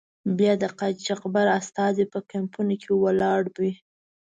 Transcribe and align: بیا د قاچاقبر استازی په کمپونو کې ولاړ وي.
بیا 0.37 0.53
د 0.63 0.63
قاچاقبر 0.79 1.47
استازی 1.59 2.05
په 2.13 2.19
کمپونو 2.31 2.73
کې 2.81 2.91
ولاړ 3.03 3.41
وي. 3.59 3.73